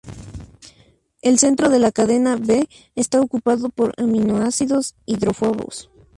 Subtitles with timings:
[1.21, 5.91] El centro de la cadena B está ocupado por aminoácidos hidrófobos.